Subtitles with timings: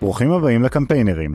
[0.00, 1.34] ברוכים הבאים לקמפיינרים,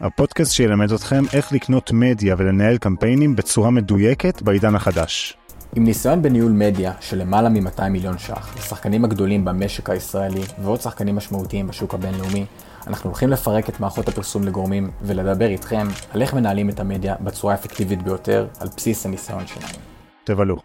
[0.00, 5.36] הפודקאסט שילמד אתכם איך לקנות מדיה ולנהל קמפיינים בצורה מדויקת בעידן החדש.
[5.76, 11.16] עם ניסיון בניהול מדיה של למעלה מ-200 מיליון ש"ח, לשחקנים הגדולים במשק הישראלי ועוד שחקנים
[11.16, 12.46] משמעותיים בשוק הבינלאומי,
[12.86, 17.54] אנחנו הולכים לפרק את מערכות הפרסום לגורמים ולדבר איתכם על איך מנהלים את המדיה בצורה
[17.54, 19.78] האפקטיבית ביותר על בסיס הניסיון שלנו.
[20.24, 20.56] תבלו.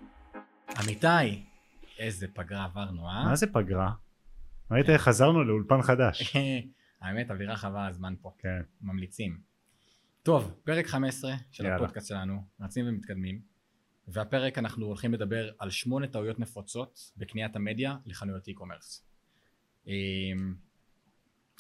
[0.84, 1.44] אמיתי,
[2.00, 3.26] איזה פגרה עברנו, אה?
[3.26, 3.90] מה זה פגרה?
[4.72, 6.36] ראית איך חזרנו לאולפן חדש.
[7.02, 8.32] האמת, אווירה חבל הזמן פה.
[8.38, 8.62] כן.
[8.82, 9.38] ממליצים.
[10.24, 11.76] טוב, פרק 15 של יאללה.
[11.76, 13.42] הפודקאסט שלנו, רצים ומתקדמים,
[14.08, 19.02] והפרק אנחנו הולכים לדבר על שמונה טעויות נפוצות בקניית המדיה לחנויות e-commerce.
[19.88, 20.54] אמ,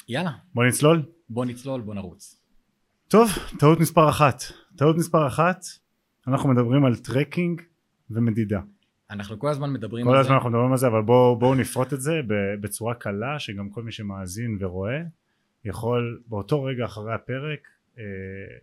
[0.08, 1.06] יאללה, בוא נצלול.
[1.30, 2.42] בוא נצלול, בוא נרוץ.
[3.08, 3.30] טוב,
[3.60, 4.42] טעות מספר אחת.
[4.78, 5.66] טעות מספר אחת,
[6.28, 7.62] אנחנו מדברים על tracking
[8.10, 8.62] ומדידה.
[9.10, 10.34] אנחנו כל הזמן מדברים כל על הזמן זה.
[10.36, 12.14] אנחנו מדברים על זה, אבל בואו בואו נפרוט את זה
[12.62, 15.02] בצורה קלה, שגם כל מי שמאזין ורואה
[15.66, 17.60] יכול באותו רגע אחרי הפרק
[17.98, 18.04] אה,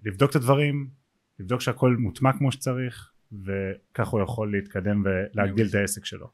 [0.04, 0.88] לבדוק את הדברים,
[1.38, 3.12] לבדוק שהכל מוטמע כמו שצריך,
[3.44, 5.66] וכך הוא יכול להתקדם ולהגדיל.
[5.66, 6.30] את העסק שלו.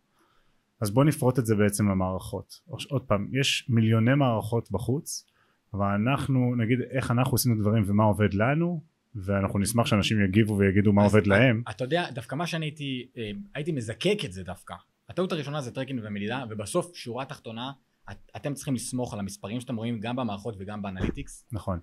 [0.80, 2.61] אז בואו נפרוט את זה בעצם למערכות.
[2.66, 5.27] עוד- פעם, יש מיליוני מערכות בחוץ,
[5.75, 8.83] אבל אנחנו נגיד איך אנחנו עושים את הדברים ומה עובד לנו,
[9.14, 11.62] ואנחנו נשמח שאנשים יגיבו ויגידו מה עובד להם.
[11.70, 14.75] אתה יודע, דווקא מה שאני הייתי, אה, הייתי מזקק את זה דווקא.
[15.08, 17.72] הטעות הראשונה זה tracking ומדידה, ובסוף, שורה תחתונה,
[18.10, 21.78] את- אתם צריכים לסמוך על המספרים שאתם רואים גם במערכות וגם ב Analytics, נכון.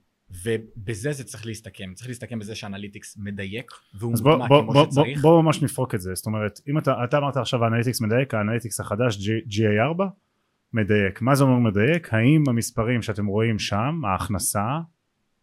[0.46, 1.92] ובזה זה צריך להסתכם.
[1.96, 5.22] צריך להסתכם בזה ש Analytics מדייק, והוא בוא, מוטמע בוא, כמו בוא, בוא, שצריך.
[5.22, 8.34] בוא ממש נפרוק את זה זאת אומרת אם אתה, אתה אמרת עכשיו ה Analytics מדייק
[8.34, 10.04] ה Analytics החדש G- GA4
[10.74, 14.66] מדייק מה זה אומר מדייק האם המספרים שאתם רואים שם ההכנסה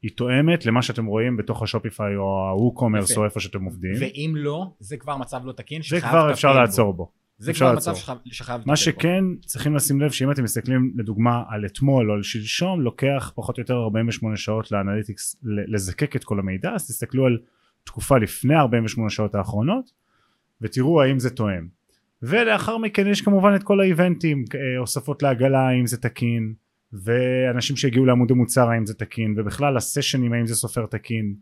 [0.03, 3.21] היא תואמת למה שאתם רואים בתוך ה Shopify או ה WooCommerce יפה.
[3.21, 6.33] או איפה שאתם עובדים ואם לא, זה כבר מצב לא תקין זה שחייב כבר לטפל
[6.33, 6.59] אפשר בו.
[6.59, 7.93] לעצור בו זה כבר לעצור.
[7.93, 8.19] מצב שחייב-
[8.59, 8.77] מה לטפל בו.
[8.77, 13.59] שכן צריכים לשים לב שאם אתם מסתכלים לדוגמה על אתמול או על שלשום לוקח פחות
[13.59, 17.39] או יותר 48 שעות ל Analytics לזקק את כל המידע אז תסתכלו על
[17.85, 19.91] תקופה לפני 48 שעות האחרונות
[20.61, 21.67] ותראו האם זה תואם
[22.23, 26.55] ולאחר מכן יש כמובן את כל האיבנטים אה, הוספות לעגלה האם זה תקין
[26.93, 31.35] ואנשים שהגיעו לעמוד המוצר האם זה תקין ובכלל הסשנים האם זה סופר תקין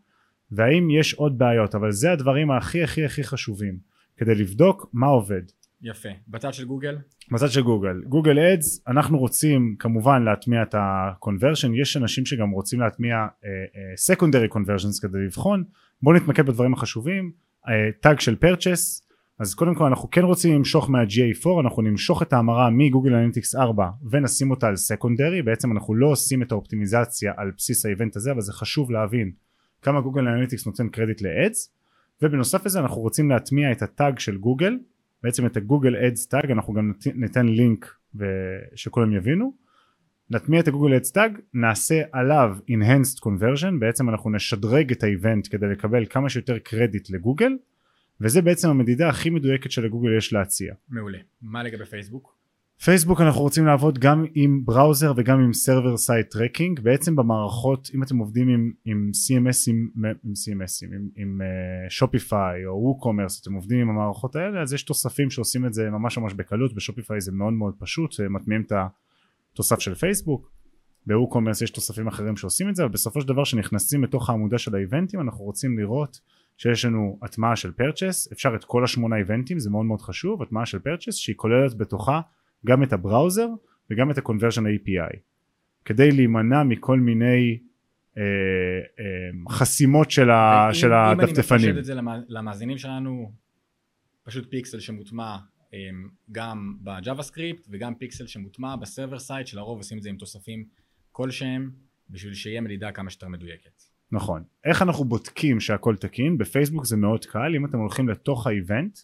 [0.52, 3.78] והאם יש עוד בעיות אבל זה הדברים הכי הכי הכי חשובים
[4.16, 5.42] כדי לבדוק מה עובד
[5.82, 6.08] יפה.
[6.28, 6.96] בצד של גוגל,
[7.32, 8.02] בצד של גוגל.
[8.08, 11.80] גוגל Ads אנחנו רוצים כמובן להטמיע את ה-conversion.
[11.80, 15.64] יש אנשים שגם רוצים להטמיע uh, uh, secondary conversions כדי לבחון.
[16.02, 17.32] בואו נתמקד בדברים החשובים.
[18.00, 19.06] tag של purchase.
[19.38, 23.88] אז קודם כל אנחנו כן רוצים למשוך מה-GA4 אנחנו נמשוך את ההמרה מגוגל Analytics 4
[24.10, 25.44] ונשים אותה על secondary.
[25.44, 29.32] בעצם אנחנו לא עושים את האופטימיזציה על בסיס ה event הזה אבל זה חשוב להבין
[29.82, 31.72] כמה גוגל Analytics נותן קרדיט ל Ads.
[32.22, 34.78] ובנוסף לזה אנחנו רוצים להטמיע את ה tag של גוגל
[35.22, 37.94] בעצם את הגוגל Ads tag אנחנו גם ניתן לינק
[38.74, 39.52] שכולם יבינו
[40.30, 45.48] נטמיע את הגוגל Ads tag נעשה עליו enhanced conversion בעצם אנחנו נשדרג את ה event
[45.50, 47.52] כדי לקבל כמה שיותר קרדיט לגוגל
[48.20, 51.18] וזה בעצם המדידה הכי מדויקת שלגוגל יש להציע מעולה.
[51.42, 52.35] מה לגבי פייסבוק?
[52.84, 56.80] פייסבוק אנחנו רוצים לעבוד גם עם browser וגם עם server side tracking.
[56.80, 60.34] בעצם במערכות אם אתם עובדים עם, עם CMS עם, עם
[60.92, 61.40] עם, עם
[61.88, 66.18] Shopify או WooCommerce אתם עובדים עם המערכות האלה אז יש תוספים שעושים את זה ממש
[66.18, 66.74] ממש בקלות.
[66.74, 68.72] ב Shopify זה מאוד מאוד פשוט אה, מטמיעים את
[69.52, 70.50] התוסף של פייסבוק.
[71.06, 74.58] ב WooCommerce יש תוספים אחרים שעושים את זה אבל בסופו של דבר שנכנסים לתוך העמודה
[74.58, 76.20] של האיבנטים אנחנו רוצים לראות
[76.56, 80.66] שיש לנו הטמעה של purchase אפשר את כל השמונה איבנטים זה מאוד מאוד חשוב הטמעה
[80.66, 82.20] של purchase שהיא כוללת בתוכה
[82.66, 83.48] גם את ה browser
[83.90, 85.16] וגם את ה-conversion API
[85.84, 87.58] כדי להימנע מכל מיני
[88.18, 88.22] אה,
[89.00, 93.32] אה, חסימות של, ה, של אם אני הדפדפנים מפשט את זה למא- למאזינים שלנו,
[94.22, 95.36] פשוט פיקסל שמוטמע
[95.72, 100.64] אמ, גם ב-JavaScript וגם פיקסל שמוטמע ב-server side שלרוב עושים את זה עם תוספים
[101.12, 101.70] כלשהם
[102.10, 103.82] בשביל שיהיה מדידה כמה שיותר מדויקת.
[104.12, 104.42] נכון.
[104.64, 106.38] איך אנחנו בודקים שהכל תקין?
[106.38, 108.98] בפייסבוק זה מאוד קל אם אתם הולכים לתוך ה-event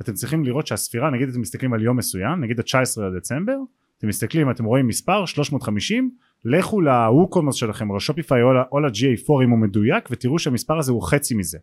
[0.00, 3.56] אתם צריכים לראות שהספירה נגיד אתם מסתכלים על יום מסוים נגיד ה-19 לדצמבר
[3.98, 6.10] אתם מסתכלים אתם רואים מספר 350
[6.44, 10.92] לכו ל-WooCommerce שלכם או ל-Shopify או ל- או ל-GA4 אם הוא מדויק ותראו שהמספר הזה
[10.92, 11.58] הוא חצי מזה.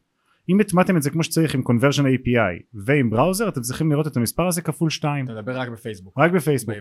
[0.49, 4.17] אם הטמעתם את זה כמו שצריך עם conversion API ועם browser אתם צריכים לראות את
[4.17, 6.13] המספר הזה כפול 2 אתה מדבר רק בפייסבוק.
[6.17, 6.75] רק בפייסבוק.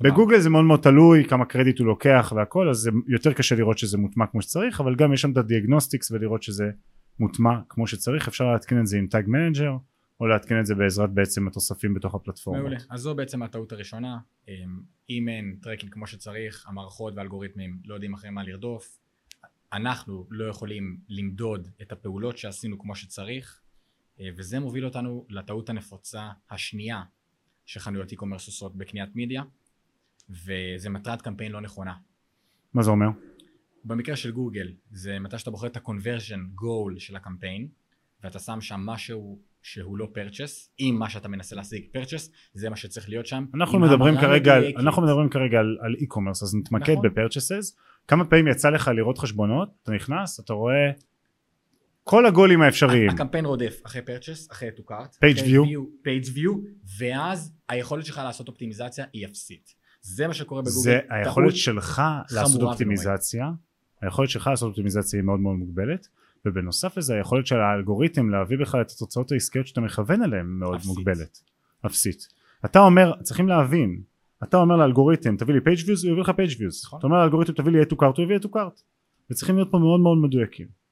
[0.00, 3.78] בגוגל זה מאוד מאוד תלוי כמה קרדיט הוא לוקח והכל אז זה יותר קשה לראות
[3.78, 6.70] שזה מוטמע כמו שצריך אבל גם יש שם את ה-diagnostics ולראות שזה
[7.20, 8.28] מוטמע כמו שצריך.
[8.28, 9.76] אפשר להתקין את זה עם Tag Manager
[10.20, 12.62] או להתקין את זה בעזרת בעצם התוספים בתוך הפלטפורמות.
[12.62, 12.78] מעולה.
[12.90, 14.18] אז זו בעצם הטעות הראשונה.
[14.48, 14.80] אמ,
[15.10, 18.98] אם אין tracking כמו שצריך, המערכות והאלגוריתמים לא יודעים אחרי מה לרדוף.
[19.72, 23.60] אנחנו לא יכולים למדוד את הפעולות שעשינו כמו שצריך,
[24.20, 27.02] אה, וזה מוביל אותנו לטעות הנפוצה השנייה
[27.66, 29.42] שחנויות e-commerce עושות בקניית מדיה,
[30.30, 31.94] וזה מטרת קמפיין לא נכונה.
[32.74, 33.08] מה זה אומר?
[33.84, 37.68] במקרה של גוגל, זה מתי שאתה בוחר את ה-conversion goal של הקמפיין,
[38.22, 42.76] ואתה שם שם משהו שהוא לא purchase, אם מה שאתה מנסה להשיג purchase, זה מה
[42.76, 43.44] שצריך להיות שם.
[43.54, 44.72] אנחנו מדברים המרה כרגע, על-.
[44.76, 47.10] אנחנו מדברים כרגע על, על e-commerce אז נתמקד נכון.
[47.10, 47.76] בפרצ'סס
[48.08, 50.90] כמה פעמים יצא לך לראות חשבונות אתה נכנס אתה רואה
[52.04, 55.66] כל הגולים האפשריים הקמפיין רודף אחרי purchase, אחרי to cart, אחרי view.
[56.06, 56.58] page view,
[56.98, 59.74] ואז היכולת שלך לעשות אופטימיזציה היא אפסית.
[60.00, 60.80] זה מה שקורה בגוגל.
[60.80, 63.50] זה היכולת שלך לעשות חמורה אופטימיזציה
[64.02, 66.08] היכולת שלך לעשות אופטימיזציה היא מאוד מאוד מוגבלת
[66.46, 70.88] ובנוסף לזה היכולת של האלגוריתם להביא בכלל את התוצאות העסקיות שאתה מכוון אליהן מאוד אפסית.
[70.88, 71.38] מוגבלת
[71.86, 72.28] אפסית
[72.64, 74.02] אתה אומר צריכים להבין
[74.42, 76.98] אתה אומר לאלגוריתם תביא לי page views הוא יביא לך page views נכון.
[76.98, 78.82] אתה אומר לאלגוריתם תביא לי to cart הוא יביא to cart
[79.30, 80.84] וצריכים להיות פה מאוד מאוד מדויקים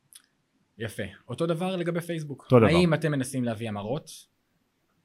[0.78, 1.02] יפה.
[1.28, 2.42] אותו דבר לגבי פייסבוק.
[2.44, 2.66] אותו דבר.
[2.66, 4.10] האם אתם מנסים להביא המרות?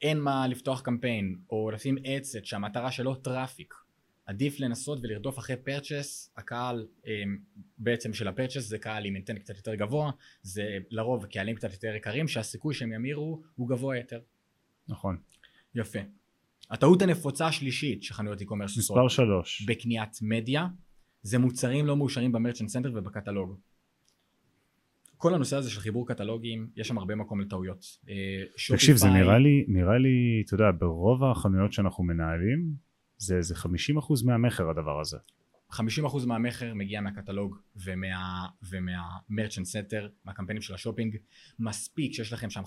[0.02, 3.74] אין מה לפתוח קמפיין או לשים ad set שהמטרה שלו traffic.
[4.27, 7.38] עדיף לנסות ולרדוף אחרי purchase, הקהל אמ,
[7.77, 11.95] בעצם של ה-purchase זה קהל עם intent קצת יותר גבוה, זה לרוב קהלים קצת יותר
[11.95, 14.19] יקרים שהסיכוי שהם ימירו הוא גבוה יותר.
[14.88, 15.18] נכון
[15.75, 16.00] יפה.
[16.71, 20.68] הטעות הנפוצה השלישית שחנויות e-commerce מספר שלוש בקניית מדיה
[21.21, 23.57] זה מוצרים לא מאושרים ב-Merchant Center ובקטלוג.
[25.18, 27.85] כל הנושא הזה של חיבור קטלוגים יש שם הרבה מקום לטעויות.
[28.09, 28.44] אה,
[28.74, 32.87] תקשיב זה נראה לי נראה לי אתה יודע ברוב החנויות שאנחנו מנהלים
[33.18, 33.68] זה איזה 50%
[34.25, 35.18] מהמכר הדבר הזה
[35.72, 35.80] 50%
[36.28, 41.18] מהמכר מגיע מהקטלוג ומה, ומה-Merchant Center, מהקמפיינים של ה-shopping.
[41.60, 42.66] מספיק שיש לכם שם 15-20%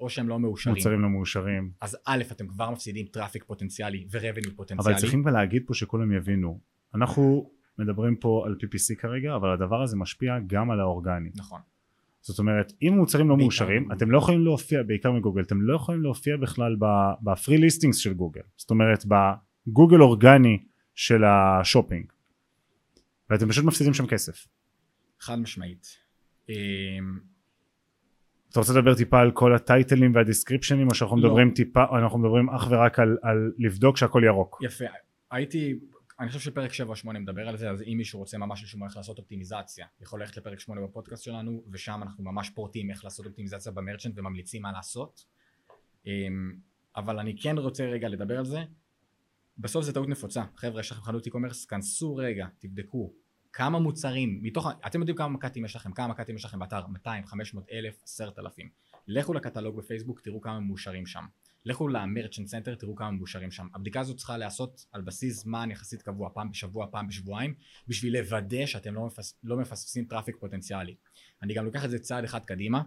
[0.00, 0.76] או שהם לא מאושרים.
[0.76, 4.98] מוצרים לא מאושרים אז א', אתם כבר מפסידים traffic פוטנציאלי ו-revenue אבל פוטנציאלי.
[4.98, 6.60] צריכים כבר להגיד פה שכולם יבינו
[6.94, 11.60] אנחנו מדברים פה על PPC כרגע אבל הדבר הזה משפיע גם על האורגני נכון.
[12.26, 13.92] זאת אומרת אם מוצרים לא מאושרים.
[13.92, 16.76] אתם לא יכולים להופיע בעיקר מגוגל אתם לא יכולים להופיע בכלל
[17.22, 20.58] בפרי ליסטינגס של גוגל זאת אומרת בגוגל אורגני
[20.94, 22.12] של השופינג
[23.30, 24.46] ואתם פשוט מפסידים שם כסף
[25.20, 25.86] חד משמעית.
[26.48, 26.54] אמ,
[28.50, 31.28] אתה רוצה לדבר טיפה על כל הטייטלים והדיסקריפשנים או שאנחנו לא.
[31.28, 34.84] מדברים טיפה אנחנו מדברים אך ורק על, על לבדוק שהכל ירוק יפה.
[35.30, 35.74] הייתי,
[36.20, 38.88] אני חושב שפרק 7 או 8 מדבר על זה, אז אם מישהו רוצה ממש לשמוע
[38.88, 43.26] איך לעשות אופטימיזציה, יכול ללכת לפרק 8 בפודקאסט שלנו, ושם אנחנו ממש פורטים איך לעשות
[43.26, 45.24] אופטימיזציה במרצ'נט וממליצים מה לעשות.
[46.06, 46.52] אמ,
[46.96, 48.62] אבל אני כן רוצה רגע לדבר על זה.
[49.58, 50.42] בסוף זה טעות נפוצה.
[50.56, 53.12] חבר'ה, יש לכם חנות e-commerce, כנסו רגע, תבדקו.
[53.52, 57.26] כמה מוצרים, מתוך, אתם יודעים כמה מק"טים יש לכם, כמה מק"טים יש לכם באתר, 200,
[57.26, 58.68] 500 אלף, 10,000.
[59.08, 61.24] לכו לקטלוג בפייסבוק, תראו כמה מאושרים שם.
[61.64, 63.66] לכו ל-Merchant Center, תראו כמה מאושרים שם.
[63.74, 67.54] הבדיקה הזאת צריכה להיעשות על בסיס זמן יחסית קבוע, פעם בשבוע, פעם בשבועיים,
[67.88, 70.94] בשביל לוודא שאתם לא, מפס, לא מפספסים traffic פוטנציאלי.
[71.42, 72.82] אני גם לוקח את זה צעד אחד קדימה.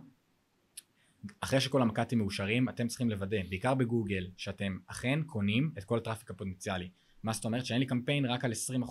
[1.41, 6.31] אחרי שכל המק"טים מאושרים, אתם צריכים לוודא, בעיקר בגוגל, שאתם אכן קונים את כל הטראפיק
[6.31, 6.89] הפוטנציאלי.
[7.23, 7.65] מה זאת אומרת?
[7.65, 8.85] שאין לי קמפיין רק על 20%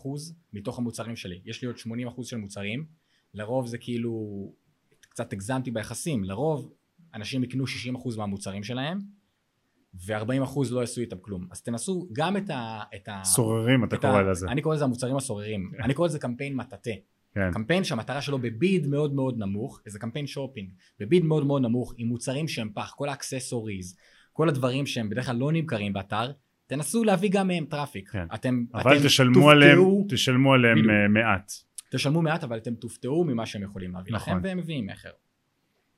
[0.52, 1.40] מתוך המוצרים שלי.
[1.44, 2.86] יש לי עוד 80% של מוצרים.
[3.34, 4.52] לרוב זה כאילו,
[5.00, 6.72] קצת הגזמתי ביחסים, לרוב
[7.14, 7.68] אנשים יקנו 60%
[8.16, 8.98] מהמוצרים שלהם,
[10.06, 11.46] ו-40% לא יעשו איתם כלום.
[11.50, 12.80] אז תנסו גם את ה...
[12.96, 15.70] את ה סוררים אתה את ה- קורא לזה אני קורא לזה המוצרים הסוררים.
[15.84, 16.90] אני קורא לזה קמפיין מטאטא.
[17.34, 17.50] כן.
[17.52, 20.70] קמפיין שהמטרה שלו ב-bid מאוד מאוד נמוך, איזה קמפיין שופינג,
[21.00, 23.96] ב-bid מאוד מאוד נמוך, עם מוצרים שהם פח, כל ה-accessories,
[24.32, 26.32] כל הדברים שהם בדרך כלל לא נמכרים באתר,
[26.66, 28.08] תנסו להביא גם מהם traffic.
[28.10, 28.26] כן.
[28.34, 29.78] אתם, אבל אתם תשלמו תופתעו- עליהם
[30.08, 30.90] תשלמו עליהם בדיוק.
[30.92, 31.52] אה, מעט
[31.92, 34.32] תשלמו מעט, אבל אתם תופתעו ממה שהם יכולים להביא נכון.
[34.36, 35.10] לכם, והם מביאים מכר.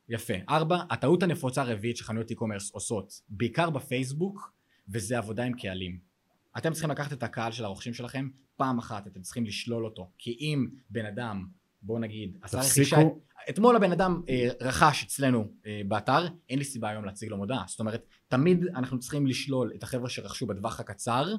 [0.09, 0.35] יפה.
[0.49, 4.53] ארבע, הטעות הנפוצה הרביעית שחנויות e-commerce עושות, בעיקר בפייסבוק,
[4.89, 5.99] וזה עבודה עם קהלים.
[6.59, 10.11] אתם צריכים לקחת את הקהל של הרוכשים שלכם, פעם אחת אתם צריכים לשלול אותו.
[10.19, 11.47] כי אם בן אדם,
[11.83, 12.97] בואו נגיד, עשה רכישה...
[13.51, 17.65] אתמול הבן אדם אה, רכש אצלנו אה, באתר, אין לי סיבה היום להציג לו מודעה.
[17.67, 21.35] זאת אומרת, תמיד אנחנו צריכים לשלול את החבר'ה שרכשו בטווח הקצר,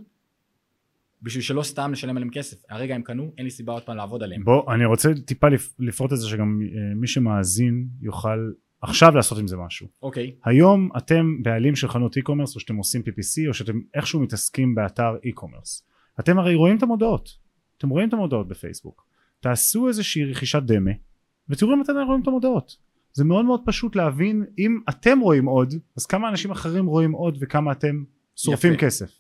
[1.22, 2.58] בשביל שלא סתם נשלם עליהם כסף.
[2.70, 4.44] הרגע הם קנו, אין לי סיבה עוד פעם לעבוד עליהם.
[4.44, 9.38] בוא אני רוצה טיפה לפ- לפרוט את זה שגם אה, מי שמאזין יוכל עכשיו לעשות
[9.38, 9.88] עם זה משהו.
[10.02, 14.76] אוקיי, היום אתם בעלים של חנות e-commerce או שאתם עושים PPC או שאתם איכשהו מתעסקים
[14.76, 15.84] באתר e-commerce.
[16.20, 17.30] אתם הרי רואים את המודעות.
[17.78, 19.06] אתם רואים את המודעות בפייסבוק.
[19.40, 20.92] תעשו איזושהי רכישת דמה
[21.50, 22.90] ותראו אם אתם רואים את המודעות.
[23.14, 27.38] זה מאוד מאוד פשוט להבין אם אתם רואים עוד אז כמה אנשים אחרים רואים עוד
[27.42, 28.04] וכמה אתם
[28.36, 28.86] שורפים יפה.
[28.86, 29.18] כסף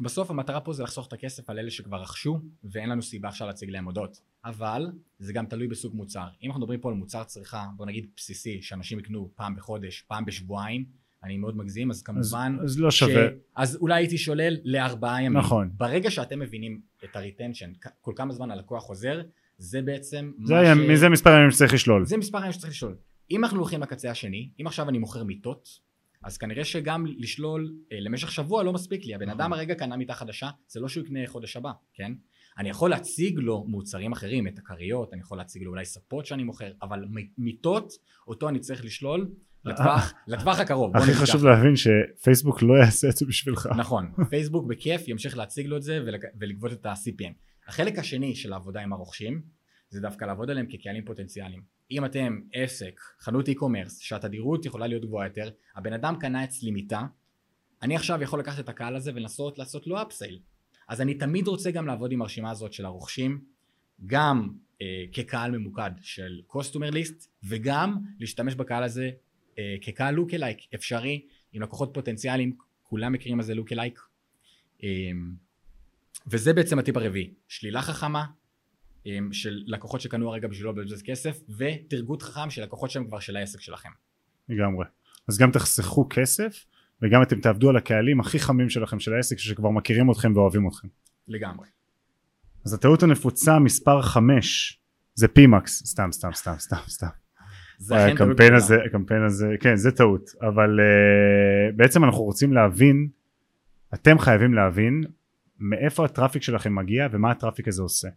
[0.00, 3.46] בסוף המטרה פה זה לחסוך את הכסף על אלה שכבר רכשו ואין לנו סיבה עכשיו
[3.46, 4.20] להציג להם הודעות.
[4.44, 4.86] אבל
[5.18, 6.26] זה גם תלוי בסוג מוצר.
[6.42, 10.24] אם אנחנו מדברים פה על מוצר צריכה בוא נגיד בסיסי שאנשים יקנו פעם בחודש פעם
[10.24, 10.84] בשבועיים
[11.24, 13.26] אני מאוד מגזים אז אז, כמובן אז לא שווה.
[13.56, 15.38] אז אולי הייתי שולל לארבעה ימים.
[15.38, 15.70] נכון.
[15.76, 19.20] ברגע שאתם מבינים את הריטנשן כל כמה זמן הלקוח חוזר
[19.58, 22.04] זה בעצם זה, היה, ש- מזה מספר ימים שצריך לשלול.
[22.04, 22.96] זה מספר הימים שצריך לשלול.
[23.30, 25.68] אם אנחנו הולכים לקצה השני, אם עכשיו אני מוכר מיטות,
[26.24, 29.14] אז כנראה שגם לשלול אה, למשך שבוע לא מספיק לי.
[29.14, 29.28] הבן.
[29.28, 32.12] אדם הרגע קנה מיטה חדשה, זה לא שהוא יקנה חודש הבא, כן?
[32.58, 36.44] אני יכול להציג לו מוצרים אחרים, את הכריות, אני יכול להציג לו אולי ספות שאני
[36.44, 37.04] מוכר, אבל
[37.38, 37.92] מיטות,
[38.26, 39.30] אותו אני צריך לשלול
[39.64, 40.96] לטווח, לטווח הקרוב.
[40.96, 43.68] הכי חשוב להבין שפייסבוק לא יעשה את זה בשבילך.
[43.76, 46.00] נכון, פייסבוק בכיף ימשיך להציג לו את זה
[46.38, 47.32] ולגבות את ה-CPM.
[47.66, 49.42] החלק השני של העבודה עם הרוכשים
[49.88, 51.79] זה דווקא לעבוד עליהם כקהלים פוטנציאליים.
[51.90, 57.06] אם אתם עסק, חנות e-commerce, שהתדירות יכולה להיות גבוהה יותר, הבן אדם קנה אצלי מיטה,
[57.82, 60.38] אני עכשיו יכול לקחת את הקהל הזה ולנסות לעשות לו אפסייל.
[60.88, 63.44] אז אני תמיד רוצה גם לעבוד עם הרשימה הזאת של הרוכשים,
[64.06, 64.48] גם
[64.82, 69.10] אה, כקהל ממוקד של קוסטומר ליסט, וגם להשתמש בקהל הזה
[69.58, 74.00] אה, כקהל אלייק אפשרי, עם לקוחות פוטנציאליים, כולם מכירים מה זה אלייק.
[74.82, 74.88] אה,
[76.26, 78.24] וזה בעצם הטיפ הרביעי, שלילה חכמה
[79.32, 83.36] של לקוחות שקנו הרגע בשביל לא לבזבז כסף, ותרגות חכם של לקוחות שהם כבר של
[83.36, 83.88] העסק שלכם.
[84.48, 84.86] לגמרי.
[85.28, 86.66] אז גם תחסכו כסף
[87.02, 90.88] וגם אתם תעבדו על הקהלים הכי חמים שלכם של העסק שכבר מכירים אתכם ואוהבים אתכם.
[91.28, 91.66] לגמרי.
[92.64, 94.80] אז הטעות הנפוצה מספר 5
[95.14, 97.06] זה PMax, סתם סתם סתם סתם סתם.
[97.78, 98.56] זה אכן גדולה.
[98.56, 103.08] הזה, הקמפיין הזה, כן זה טעות, אבל uh, בעצם אנחנו רוצים להבין,
[103.94, 105.04] אתם חייבים להבין
[105.58, 108.08] מאיפה ה-traffic שלכם מגיע ומה ה-traffic הזה עושה,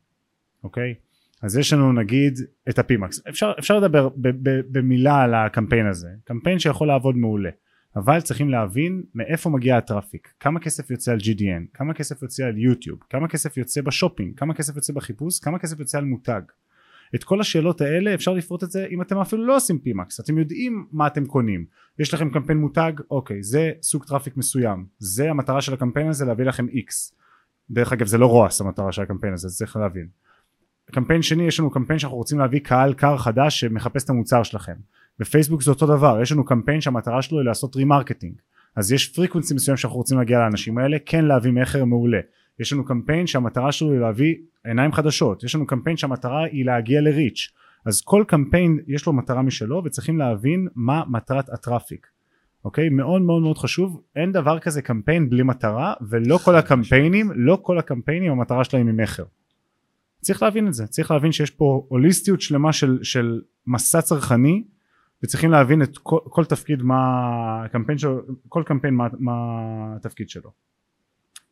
[0.63, 0.93] אוקיי?
[1.41, 2.39] אז יש לנו נגיד
[2.69, 7.49] את ה-PMax, אפשר, אפשר לדבר ב, ב, במילה על הקמפיין הזה, קמפיין שיכול לעבוד מעולה.
[7.95, 12.57] אבל צריכים להבין מאיפה מגיע ה-traffic, כמה כסף יוצא על GDN, כמה כסף יוצא על
[12.57, 16.41] יוטיוב, כמה כסף יוצא ב-shopping, כמה כסף יוצא בחיפוש, כמה כסף יוצא על מותג.
[17.15, 20.37] את כל השאלות האלה אפשר לפרוט את זה אם אתם אפילו לא עושים PMax, אתם
[20.37, 21.65] יודעים מה אתם קונים,
[21.99, 26.45] יש לכם קמפיין מותג, אוקיי, זה סוג traffic מסוים, זה המטרה של הקמפיין הזה להביא
[26.45, 27.15] לכם X.
[27.69, 30.07] דרך אגב זה לא ROAS המטרה של הקמפיין הזה, זה צריך להבין.
[30.91, 34.73] קמפיין שני יש לנו קמפיין שאנחנו רוצים להביא קהל קר חדש שמחפש את המוצר שלכם.
[35.19, 38.35] בפייסבוק זה אותו דבר יש לנו קמפיין שהמטרה שלו היא לעשות remarketing.
[38.75, 42.19] אז יש frequency מסוים שאנחנו רוצים להגיע לאנשים האלה כן להביא מכר מעולה.
[42.59, 45.43] יש לנו קמפיין שהמטרה שלו היא להביא עיניים חדשות.
[45.43, 47.51] יש לנו קמפיין שהמטרה היא להגיע לריץ'
[47.85, 52.07] אז כל קמפיין יש לו מטרה משלו וצריכים להבין מה מטרת הטראפיק.
[52.65, 52.89] אוקיי?
[52.89, 54.01] מאוד מאוד מאוד חשוב.
[54.15, 58.95] אין דבר כזה קמפיין בלי מטרה ולא כל הקמפיינים לא כל הקמפיינים המטרה שלהם היא
[58.95, 59.23] מכר
[60.23, 64.63] צריך להבין את זה צריך להבין שיש פה הוליסטיות שלמה של, של מסע צרכני
[65.23, 66.95] וצריכים להבין את כל, כל תפקיד מה
[67.65, 69.33] הקמפיין שלו כל קמפיין מה, מה
[69.95, 70.51] התפקיד שלו.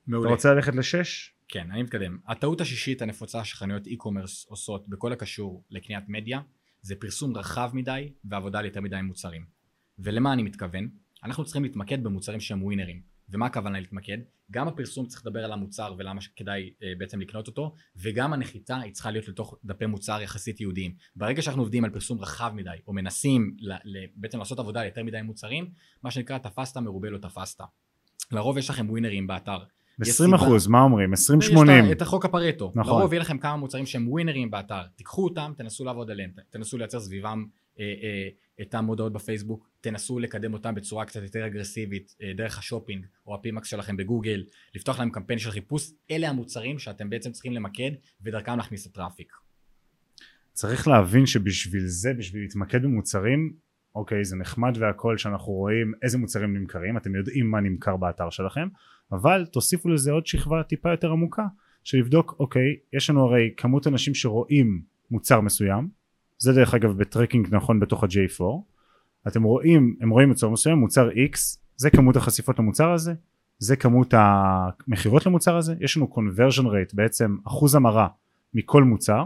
[0.07, 0.27] מעולה.
[0.29, 1.33] אתה רוצה ללכת לשש?
[1.47, 2.17] כן אני מתקדם.
[2.27, 6.39] הטעות השישית הנפוצה שחנויות e-commerce עושות בכל הקשור לקניית מדיה
[6.81, 9.45] זה פרסום רחב מדי ועבודה על יותר מדי מוצרים.
[9.99, 10.89] ולמה אני מתכוון?
[11.23, 13.10] אנחנו צריכים להתמקד במוצרים שהם ווינרים.
[13.31, 14.17] ומה הכוונה להתמקד?
[14.51, 18.93] גם הפרסום צריך לדבר על המוצר ולמה כדאי אה, בעצם לקנות אותו וגם הנחיתה היא
[18.93, 20.93] צריכה להיות לתוך דפי מוצר יחסית ייעודיים.
[21.15, 24.85] ברגע שאנחנו עובדים על פרסום רחב מדי או מנסים ל, ל, בעצם לעשות עבודה על
[24.85, 25.69] יותר מדי מוצרים
[26.03, 27.61] מה שנקרא תפסת מרובה לא תפסת.
[28.31, 29.57] לרוב יש לכם winner-ים באתר
[30.01, 31.13] 20 אחוז, מה אומרים?
[31.13, 31.15] 20-80.
[31.15, 32.71] יש את החוק הפרטו.
[32.75, 32.99] נכון.
[32.99, 34.81] לרוב יהיה לכם כמה מוצרים שהם winner-ים באתר.
[34.95, 37.45] תיקחו אותם, תנסו לעבוד עליהם, תנסו לייצר סביבם
[38.61, 43.67] את המודעות בפייסבוק, תנסו לקדם אותם בצורה קצת יותר אגרסיבית אה, דרך ה-shopping או ה-PMax
[43.67, 44.43] שלכם בגוגל,
[44.75, 49.33] לפתוח להם קמפיין של חיפוש, אלה המוצרים שאתם בעצם צריכים למקד ודרכם להכניס את ה-traffic.
[50.53, 53.53] צריך להבין שבשביל זה, בשביל להתמקד במוצרים,
[53.95, 58.67] אוקיי זה נחמד והכל שאנחנו רואים איזה מוצרים נמכרים, אתם יודעים מה נמכר באתר שלכם,
[59.11, 61.45] אבל תוסיפו לזה עוד שכבה טיפה יותר עמוקה,
[61.83, 65.89] שלבדוק אוקיי יש לנו הרי כמות אנשים שרואים מוצר מסוים
[66.41, 68.43] זה דרך אגב בטרקינג נכון בתוך ה-J4
[69.27, 71.37] אתם רואים הם רואים מוצר מסוים מוצר X
[71.75, 73.13] זה כמות החשיפות למוצר הזה
[73.57, 78.07] זה כמות המכירות למוצר הזה יש לנו conversion rate בעצם אחוז המרה
[78.53, 79.23] מכל מוצר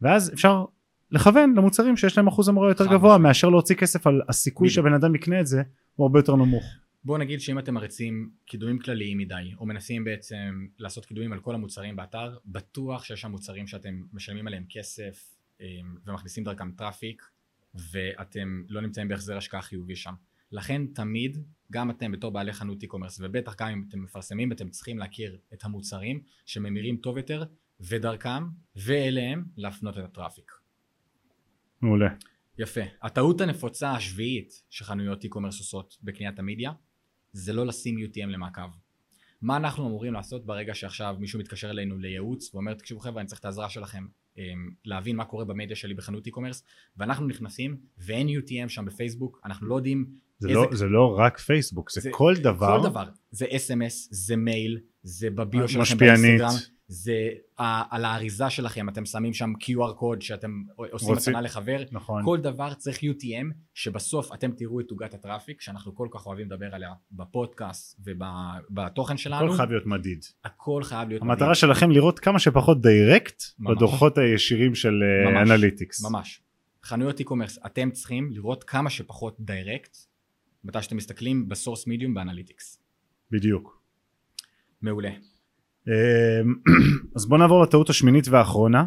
[0.00, 0.64] ואז אפשר
[1.10, 5.14] לכוון למוצרים שיש להם אחוז המרה יותר גבוה מאשר להוציא כסף על הסיכוי שבן אדם
[5.14, 5.62] יקנה את זה
[5.96, 6.64] הוא הרבה יותר נמוך.
[7.04, 11.54] בוא נגיד שאם אתם מריצים קידומים כלליים מדי או מנסים בעצם לעשות קידומים על כל
[11.54, 15.31] המוצרים באתר בטוח שיש שם מוצרים שאתם משלמים עליהם כסף
[16.06, 17.22] ומכניסים דרכם traffic
[17.74, 20.14] ואתם לא נמצאים בהחזר השקעה חיובי שם.
[20.52, 21.38] לכן תמיד
[21.72, 25.64] גם אתם בתור בעלי חנות e-commerce ובטח גם אם אתם מפרסמים אתם צריכים להכיר את
[25.64, 27.44] המוצרים שממירים טוב יותר
[27.80, 28.44] ודרכם
[28.76, 30.52] ואליהם להפנות את הטראפיק.
[31.82, 32.08] מעולה.
[32.58, 32.80] יפה.
[33.02, 36.72] הטעות הנפוצה השביעית שחנויות e-commerce עושות בקניית המדיה
[37.32, 38.70] זה לא לשים UTM למעקב.
[39.42, 43.40] מה אנחנו אמורים לעשות ברגע שעכשיו מישהו מתקשר אלינו לייעוץ ואומר תקשיבו חבר'ה אני צריך
[43.40, 44.08] את העזרה שלכם אמ,
[44.84, 46.62] להבין מה קורה במדיה שלי בחנות e-commerce
[46.96, 50.06] ואנחנו נכנסים ואין UTM שם בפייסבוק אנחנו לא יודעים
[50.38, 50.60] זה, איזה...
[50.60, 52.78] לא, זה לא רק פייסבוק זה, זה כל דבר.
[52.78, 53.04] כל דבר.
[53.30, 56.54] זה אס.אם.אס זה מייל זה ב bio שלכם באינסטגרם
[56.92, 57.28] זה
[57.90, 62.24] על האריזה שלכם, אתם שמים שם QR קוד שאתם עושים רוצים- מתנה לחבר, נכון.
[62.24, 66.46] כל דבר צריך UTM, שבסוף אתם תראו את עוגת ה traffic, שאנחנו כל כך אוהבים
[66.46, 70.24] לדבר עליה בפודקאסט ובתוכן שלנו, הכל חייב להיות מדיד.
[70.44, 71.54] הכל חייב להיות המטרה מדהים.
[71.54, 73.76] שלכם לראות כמה שפחות direct ממש.
[73.76, 76.04] בדוחות הישירים של אה, ממש, analytics.
[76.04, 76.40] ממש.
[76.84, 79.96] חנויות e-commerce, אתם צריכים לראות כמה שפחות direct,
[80.64, 82.78] מתי שאתם מסתכלים ב source medium ב analytics.
[83.30, 83.82] בדיוק.
[84.82, 85.10] מעולה.
[85.88, 86.54] אמ,
[87.16, 88.86] אז בואו נעבור לטעות השמינית והאחרונה.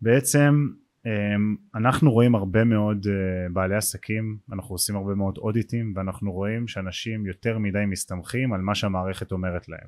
[0.00, 0.68] בעצם
[1.06, 6.32] אמ, אנחנו רואים הרבה מאוד אה, בעלי עסקים, אנחנו עושים הרבה מאוד audit ים ואנחנו
[6.32, 9.86] רואים שאנשים יותר מדי מסתמכים על מה שהמערכת אומרת להם.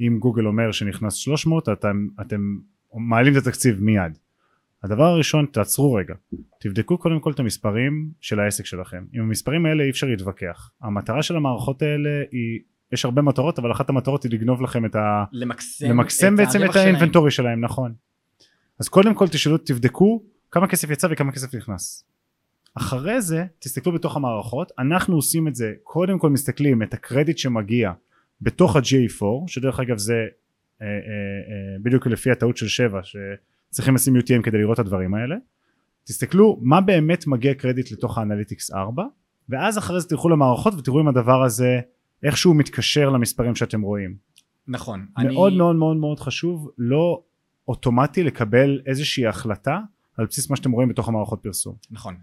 [0.00, 2.58] אם גוגל אומר שנכנס 300 אתם, אתם
[2.94, 4.18] מעלים את התקציב מיד.
[4.82, 6.14] הדבר הראשון תעצרו רגע
[6.60, 11.22] תבדקו קודם כל את המספרים של העסק שלכם עם המספרים האלה אי אפשר להתווכח המטרה
[11.22, 12.60] של המערכות האלה היא
[12.92, 15.24] יש הרבה מטרות אבל אחת המטרות היא לגנוב לכם את ה...
[15.32, 16.86] למקסם, למקסם בעצם את הרווח שלהם.
[16.86, 17.94] האינבנטורי שלהם נכון.
[18.78, 22.04] אז קודם כל תשאלו תבדקו כמה כסף יצא וכמה כסף נכנס.
[22.74, 27.92] אחרי זה תסתכלו בתוך המערכות אנחנו עושים את זה קודם כל מסתכלים את הקרדיט שמגיע
[28.40, 30.14] בתוך ה-GA4 שדרך אגב זה
[30.82, 35.14] אה, אה, אה, בדיוק לפי הטעות של 7 שצריכים לשים UTM כדי לראות את הדברים
[35.14, 35.36] האלה.
[36.04, 39.04] תסתכלו מה באמת מגיע קרדיט לתוך האנליטיקס 4
[39.48, 41.80] ואז אחרי זה תלכו למערכות ותראו אם הדבר הזה
[42.22, 44.16] איכשהו מתקשר למספרים שאתם רואים
[44.68, 45.00] נכון.
[45.00, 47.22] מאוד אני, מאוד מאוד מאוד חשוב לא
[47.68, 49.78] אוטומטי לקבל איזושהי החלטה
[50.16, 52.16] על בסיס מה שאתם רואים בתוך המערכות פרסום נכון.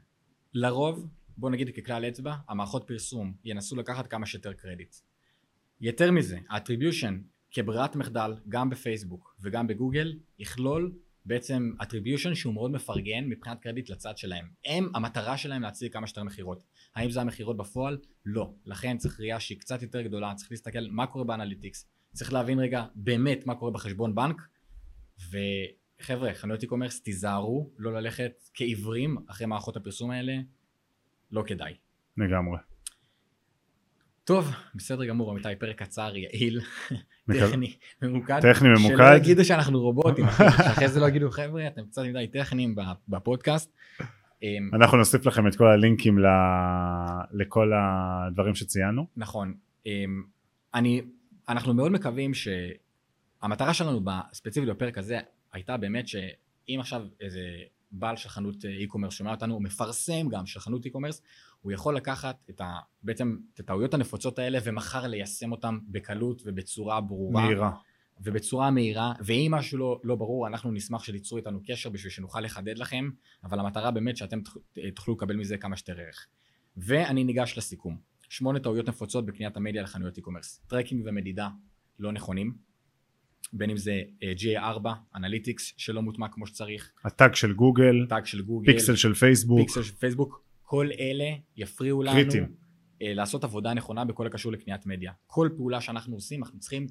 [0.53, 4.95] לרוב, בוא נגיד ככלל אצבע, המערכות פרסום ינסו לקחת כמה שיותר קרדיט.
[5.81, 7.13] יותר מזה, ה-attribution
[7.51, 10.91] כברירת מחדל, גם בפייסבוק וגם בגוגל, יכלול
[11.27, 14.47] בעצם attribution שהוא מאוד מפרגן מבחינת קרדיט לצד שלהם.
[14.65, 16.63] הם, המטרה שלהם להציג כמה שיותר מכירות.
[16.95, 17.97] האם זה המכירות בפועל?
[18.25, 18.53] לא.
[18.65, 22.85] לכן צריך ראייה שהיא קצת יותר גדולה, צריך להסתכל מה קורה באנליטיקס, צריך להבין רגע
[22.95, 24.41] באמת מה קורה בחשבון בנק,
[25.29, 30.37] וחבר'ה, חנויות e-commerce תיזהרו לא ללכת כעיוורים אחרי מערכות הפרסום האלה,
[31.31, 31.73] לא כדאי.
[32.17, 32.57] לגמרי
[34.27, 36.61] טוב, בסדר גמור, עמיתי, פרק קצר, יעיל,
[37.31, 38.39] טכני, ממוקד.
[38.41, 38.95] טכני ממוקד.
[38.97, 40.25] שלא יגידו שאנחנו רובוטים,
[40.57, 42.75] שאחרי זה לא יגידו, חבר'ה, אתם קצת מדי טכניים
[43.07, 43.73] בפודקאסט.
[44.43, 46.25] אמ, אנחנו נוסיף לכם את כל הלינקים ל...
[47.31, 49.53] לכל הדברים שציינו נכון.
[49.85, 50.23] אמ,
[50.73, 51.01] אני,
[51.49, 55.19] אנחנו מאוד מקווים שהמטרה שלנו ב- ספציפית בפרק הזה
[55.53, 57.41] הייתה באמת שאם עכשיו איזה
[57.91, 61.21] בעל של חנות אה, e-commerce שומע אותנו, הוא מפרסם גם של חנות e-commerce,
[61.67, 67.01] הוא יכול לקחת את ה, בעצם את הטעויות הנפוצות האלה ומחר ליישם אותם בקלות ובצורה
[67.01, 67.45] ברורה.
[67.45, 67.71] מהירה
[68.19, 72.77] ובצורה מהירה, ואם משהו לא, לא ברור, אנחנו נשמח שתיצרו איתנו קשר בשביל שנוכל לחדד
[72.77, 73.09] לכם,
[73.43, 76.27] אבל המטרה באמת שאתם תוכ- תוכלו לקבל מזה כמה שיותר ערך.
[76.77, 77.97] ואני ניגש לסיכום.
[78.29, 80.67] שמונה טעויות נפוצות בקניית המדיה לחנויות e-commerce.
[80.67, 81.49] tracking ומדידה
[81.99, 82.53] לא נכונים,
[83.53, 88.41] בין אם זה אה, GA4, analytics שלא מוטמע כמו שצריך, הטאג של גוגל טאג של
[88.41, 91.25] גוגל, פיקסל של פייסבוק פיקסל של פייסבוק, כל אלה
[91.57, 92.45] יפריעו לנו קריטיים.
[93.01, 95.11] אה, לעשות עבודה נכונה בכל הקשור לקניית מדיה.
[95.27, 96.87] כל פעולה שאנחנו עושים, אנחנו צריכים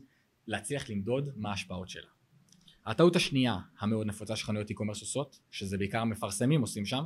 [0.47, 2.07] להצליח למדוד מה ההשפעות שלה.
[2.87, 7.03] הטעות השנייה המאוד נפוצה שחנויות e-commerce עושות, שזה בעיקר המפרסמים עושים שם,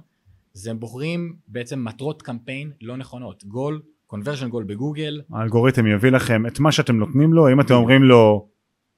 [0.52, 3.44] זה הם בוחרים בעצם מטרות קמפיין לא נכונות.
[3.44, 8.02] גול, conversion גול בגוגל, האלגוריתם יביא לכם את מה שאתם נותנים לו אם אתם אומרים
[8.02, 8.48] לו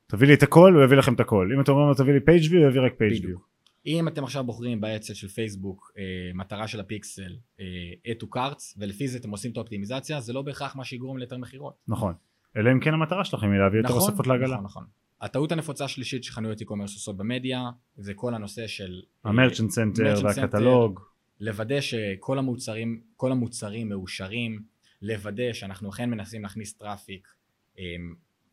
[0.07, 2.19] תביא לי את הכל הוא יביא לכם את הכל אם אתם אומרים לו תביא לי
[2.19, 3.52] page view הוא יביא רק view בדיוק.
[3.87, 6.03] אם אתם עכשיו בוחרים באצל של פייסבוק אה,
[6.35, 10.77] מטרה של הפיקסל אה, to carts ולפי זה אתם עושים את האופטימיזציה זה לא בהכרח
[10.77, 11.75] מה שיגרום ליותר מכירות.
[11.89, 12.15] נכון
[12.57, 14.85] אלא אם כן המטרה שלכם היא להביא יותר הוספות לעגלה נכון, נכון.
[15.21, 20.15] הטעות הנפוצה השלישית שחנויות e-commerce עושות במדיה זה כל הנושא של אה, ה merchant center
[20.23, 21.01] והקטלוג
[21.41, 24.63] לוודא שכל המוצרים, כל המוצרים מאושרים,
[25.03, 27.29] לוודא שאנחנו אכן מנסים להכניס traffic
[27.79, 27.85] אה,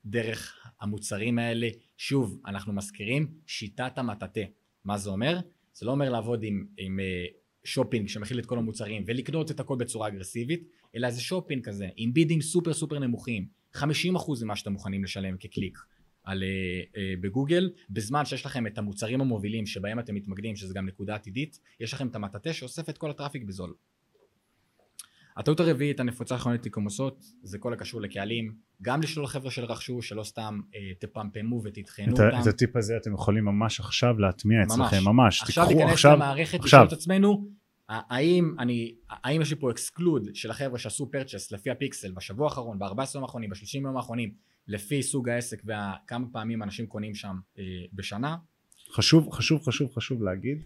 [0.05, 1.67] דרך המוצרים האלה.
[1.97, 4.41] שוב, אנחנו מזכירים שיטת המטאטה.
[4.85, 5.39] מה זה אומר?
[5.73, 7.25] זה לא אומר לעבוד עם, עם אה,
[7.63, 10.63] שופינג שמכיל את כל המוצרים ולקנות את הכל בצורה אגרסיבית,
[10.95, 13.79] אלא זה שופינג כזה, עם bid ים סופר סופר נמוכים, 50%
[14.43, 15.77] ממה שאתם מוכנים לשלם כקליק.
[16.23, 16.47] על, אה,
[16.97, 21.59] אה, בגוגל, בזמן שיש לכם את המוצרים המובילים שבהם אתם מתמקדים, שזה גם נקודה עתידית,
[21.79, 23.73] יש לכם את המטאטה שאוסף את כל ה traffic בזול.
[25.39, 30.59] הטעות הרביעית הנפוצה e-commerce עושות, זה כל הקשור לקהלים, גם לשלול חבר'ה שרכשו, שלא סתם
[30.75, 32.29] אה, תפמפמו ותטחנו אותם.
[32.41, 34.71] את הטיפ הזה אתם יכולים ממש עכשיו להטמיע ממש.
[34.71, 36.85] אצלכם ממש עכשיו תיקחו להיכנס עכשיו למערכת עכשיו.
[36.87, 37.47] את עצמנו,
[37.89, 42.79] האם אני, האם יש לי פה exclude של החבר'ה שעשו purchase לפי הפיקסל בשבוע האחרון,
[42.79, 44.31] ב-14 יום האחרונים, ב-30 יום האחרונים,
[44.67, 48.35] לפי סוג העסק וכמה פעמים אנשים קונים שם אה, בשנה,
[48.91, 50.63] חשוב חשוב חשוב חשוב להגיד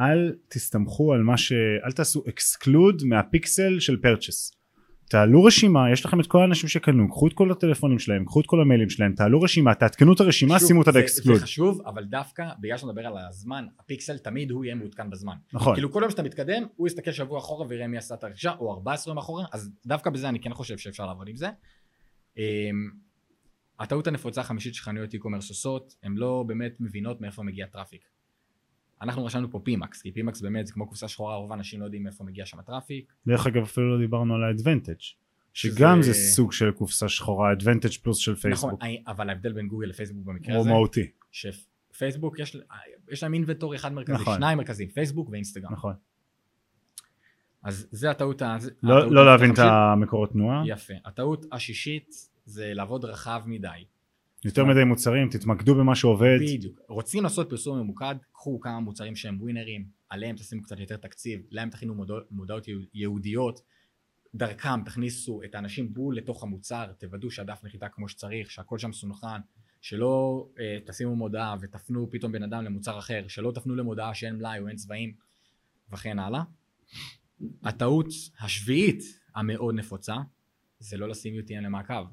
[0.00, 1.52] אל תסתמכו על מה ש...
[1.86, 4.52] אל תעשו exclude מהפיקסל של purchase
[5.08, 8.46] תעלו רשימה, יש לכם את כל האנשים שקנו, קחו את כל הטלפונים שלהם, קחו את
[8.46, 11.38] כל המיילים שלהם, תעלו רשימה, תעדכנו את הרשימה, שימו אותה ב exclude.
[11.38, 15.34] זה חשוב, אבל דווקא בגלל שאתה מדבר על הזמן, הפיקסל תמיד הוא יהיה מעודכן בזמן.
[15.52, 18.52] נכון, כאילו כל יום שאתה מתקדם, הוא יסתכל שבוע אחורה ויראה מי עשה את הרכישה,
[18.58, 21.48] או 14 יום אחורה, אז דווקא בזה אני כן חושב שאפשר לעבוד עם זה.
[22.38, 22.42] אמ,
[23.80, 28.13] הטעות הנפוצה החמישית שחנויות e-commerce עושות, הן לא באמת מבינות מאיפה מגיע traffic.
[29.04, 32.02] אנחנו רשמנו פה PMax, כי PMax באמת זה כמו קופסה שחורה, רוב האנשים לא יודעים
[32.02, 33.12] מאיפה מגיע שם ה traffic.
[33.26, 34.94] דרך אגב אפילו לא דיברנו על ה Advantage
[35.52, 39.52] שזה- שגם זה סוג של קופסה שחורה, Advantage Plus של נכון, פייסבוק, אני- אבל ההבדל
[39.52, 42.56] בין גוגל לפייסבוק במקרה הוא הזה, מהותי, שפייסבוק יש,
[43.10, 44.36] יש להם אינבנטורי אחד מרכזי, נכון.
[44.36, 45.72] שניים מרכזיים, פייסבוק ואינסטגרם.
[45.72, 45.94] נכון,
[47.62, 48.56] אז זה הטעות ה...
[48.82, 49.58] לא הטעות לא להבין את.
[49.58, 50.94] המקורות תנועה, יפה.
[51.04, 52.14] הטעות השישית
[52.44, 53.68] זה לעבוד רחב מדי.
[54.44, 56.80] יותר מדי מוצרים, תתמקדו במה שעובד, בדיוק.
[56.88, 61.70] רוצים לעשות פרסום ממוקד, קחו כמה מוצרים שהם ווינרים, עליהם תשימו קצת יותר תקציב, להם
[61.70, 63.60] תכינו מודע- מודעות ייעודיות,
[64.34, 69.40] דרכם תכניסו את האנשים בול לתוך המוצר, תוודאו שהדף נחיתה כמו שצריך, שהכל שם מסונכרן,
[69.80, 74.58] שלא אה, תשימו מודעה ותפנו פתאום בן אדם למוצר אחר, שלא תפנו למודעה שאין מלאי
[74.58, 75.12] או אין צבעים,
[75.92, 76.42] וכן הלאה.
[77.62, 78.06] הטעות
[78.40, 79.02] השביעית
[79.34, 80.14] המאוד נפוצה,
[80.78, 82.06] זה לא לשים UTM למעקב.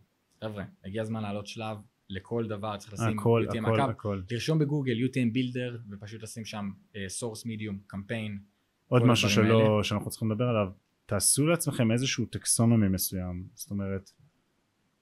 [0.44, 1.78] חבר'ה, הגיע הזמן לעלות שלב,
[2.12, 3.90] לכל דבר צריך לשים הכל UTM הכל מעקב.
[3.90, 8.40] הכל, לרשום בגוגל UTM בילדר ופשוט לשים שם אה, source medium קמפיין
[8.88, 10.68] עוד משהו שלא, שאנחנו צריכים לדבר עליו,
[11.06, 14.12] תעשו לעצמכם איזשהו טקסונומי מסוים, זאת אומרת,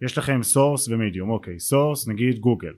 [0.02, 2.74] יש לכם source ו medium, אוקיי, source נגיד גוגל,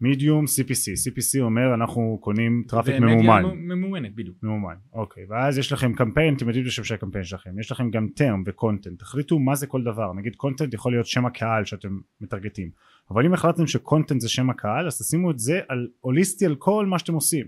[0.00, 4.36] medium CPC, CPC אומר אנחנו קונים traffic ממומן, ממומנת בדיוק.
[4.42, 7.90] ממומן, אוקיי, ואז יש לכם קמפיין, אתם יודעים את השם של הקמפיין שלכם, יש לכם
[7.90, 11.64] גם term ו content, תחליטו מה זה כל דבר, נגיד content יכול להיות שם הקהל
[11.64, 12.70] שאתם מטרגטים,
[13.10, 16.54] אבל אם החלטתם ש content זה שם הקהל, אז תשימו את זה על הוליסטי על
[16.54, 17.46] כל מה שאתם עושים,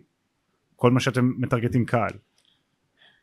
[0.77, 2.13] כל מה שאתם מטרגטים קהל.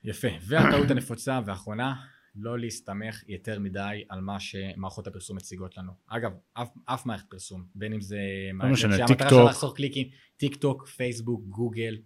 [0.04, 0.28] יפה.
[0.48, 1.96] והטעות הנפוצה והאחרונה
[2.36, 7.66] לא להסתמך יותר מדי על מה שמערכות הפרסום מציגות לנו אגב אף, אף מערכת פרסום
[7.76, 8.18] בין אם זה
[8.54, 9.50] מערכת משנה, שהמטרה טיק שלה טוק.
[9.50, 11.98] לחסוך קליקים טיק טוק פייסבוק גוגל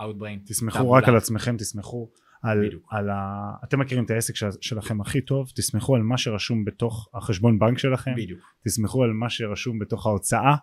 [0.00, 2.10] אאוטבריין תסמכו רק על עצמכם, תסמכו
[2.42, 2.88] על, בדיוק.
[2.90, 3.50] על ה...
[3.64, 7.78] אתם מכירים את העסק של, שלכם הכי טוב, תסמכו על מה שרשום בתוך החשבון בנק
[7.78, 10.54] שלכם, בדיוק תסמכו על מה שרשום בתוך ההוצאה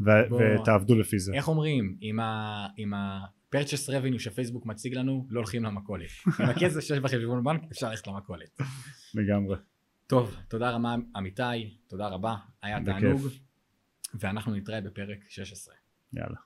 [0.00, 0.40] ו- בוא.
[0.60, 1.32] ותעבדו לפי זה.
[1.34, 2.66] איך אומרים עם ה...
[2.76, 3.24] עם ה...
[3.54, 6.08] purchase revenue שפייסבוק מציג לנו לא הולכים למכולת
[6.40, 8.60] עם הכסף שיש בחשבון בנק אפשר ללכת למכולת
[9.14, 9.56] לגמרי.
[10.06, 12.78] טוב תודה רבה אמיתי תודה רבה היה.
[12.84, 13.28] תענוג
[14.20, 15.74] ואנחנו נתראה בפרק 16
[16.12, 16.36] יאללה.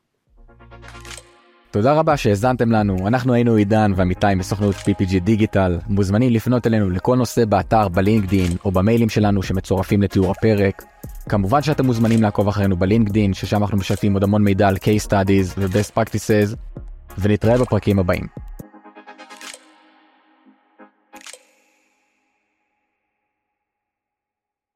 [1.70, 7.16] תודה רבה שהאזנתם לנו, אנחנו היינו עידן ועמיתי מסוכנות PPG דיגיטל, מוזמנים לפנות אלינו לכל
[7.16, 10.82] נושא באתר, בלינקדין או במיילים שלנו שמצורפים לתיאור הפרק.
[11.28, 15.58] כמובן שאתם מוזמנים לעקוב אחרינו בלינקדין, ששם אנחנו משתפים עוד המון מידע על case studies
[15.58, 16.56] ו-best practices,
[17.18, 18.26] ונתראה בפרקים הבאים.